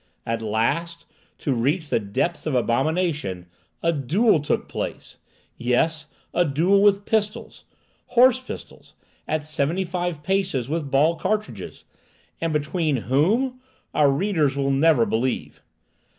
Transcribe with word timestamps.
At 0.25 0.41
last,—to 0.41 1.53
reach 1.53 1.91
the 1.91 1.99
depths 1.99 2.47
of 2.47 2.55
abomination,—a 2.55 3.93
duel 3.93 4.39
took 4.39 4.67
place! 4.67 5.19
Yes, 5.57 6.07
a 6.33 6.43
duel 6.43 6.81
with 6.81 7.05
pistols—horse 7.05 8.39
pistols—at 8.39 9.43
seventy 9.45 9.83
five 9.83 10.23
paces, 10.23 10.67
with 10.67 10.89
ball 10.89 11.17
cartridges. 11.17 11.83
And 12.41 12.51
between 12.51 12.95
whom? 13.11 13.61
Our 13.93 14.11
readers 14.11 14.57
will 14.57 14.71
never 14.71 15.05
believe! 15.05 15.61